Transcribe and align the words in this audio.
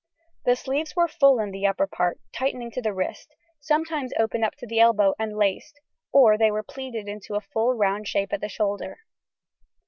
The 0.45 0.55
sleeves 0.55 0.95
were 0.95 1.07
full 1.07 1.39
in 1.39 1.51
the 1.51 1.67
upper 1.67 1.85
part, 1.85 2.19
tightening 2.33 2.71
to 2.71 2.81
the 2.81 2.91
wrist, 2.91 3.35
sometimes 3.59 4.13
open 4.17 4.43
up 4.43 4.55
to 4.55 4.65
the 4.65 4.79
elbow 4.79 5.13
and 5.19 5.37
laced, 5.37 5.79
or 6.11 6.39
they 6.39 6.49
were 6.49 6.63
pleated 6.63 7.07
into 7.07 7.35
a 7.35 7.39
full 7.41 7.75
round 7.75 8.07
shape 8.07 8.33
at 8.33 8.41
the 8.41 8.49
shoulder. 8.49 9.01